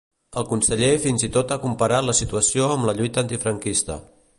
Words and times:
El 0.41 0.45
conseller 0.53 0.89
fins 1.03 1.27
i 1.27 1.29
tot 1.37 1.53
ha 1.55 1.59
comparat 1.67 2.09
la 2.09 2.17
situació 2.23 2.75
amb 2.79 2.89
la 2.91 2.97
lluita 3.01 3.27
antifranquista. 3.29 4.05